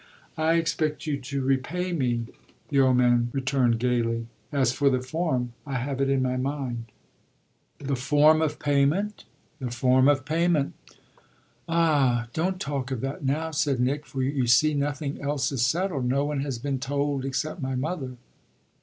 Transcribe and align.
"I 0.35 0.55
expect 0.55 1.05
you 1.05 1.19
to 1.19 1.43
repay 1.43 1.93
me!" 1.93 2.25
the 2.69 2.79
old 2.79 2.97
man 2.97 3.29
returned 3.33 3.77
gaily. 3.77 4.25
"As 4.51 4.71
for 4.73 4.89
the 4.89 4.99
form, 4.99 5.53
I 5.63 5.75
have 5.75 6.01
it 6.01 6.09
in 6.09 6.23
my 6.23 6.37
mind." 6.37 6.85
"The 7.77 7.95
form 7.95 8.41
of 8.41 8.53
repayment?" 8.53 9.25
"The 9.59 9.69
form 9.69 10.07
of 10.07 10.17
repayment!" 10.21 10.73
"Ah 11.69 12.29
don't 12.33 12.59
talk 12.59 12.89
of 12.89 13.01
that 13.01 13.23
now," 13.23 13.51
said 13.51 13.79
Nick, 13.79 14.07
"for, 14.07 14.23
you 14.23 14.47
see, 14.47 14.73
nothing 14.73 15.21
else 15.21 15.51
is 15.51 15.63
settled. 15.63 16.05
No 16.09 16.25
one 16.25 16.39
has 16.41 16.57
been 16.57 16.79
told 16.79 17.23
except 17.23 17.61
my 17.61 17.75
mother. 17.75 18.13